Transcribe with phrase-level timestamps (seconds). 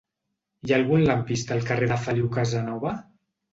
[0.67, 2.97] Hi ha algun lampista al carrer de Feliu Casanova?